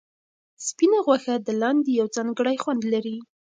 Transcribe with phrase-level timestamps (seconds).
[0.67, 3.17] سپینه غوښه د لاندي یو ځانګړی خوند لري.